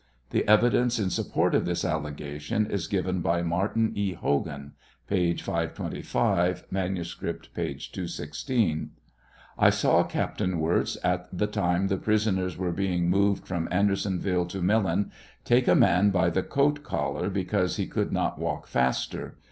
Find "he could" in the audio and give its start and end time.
17.77-18.11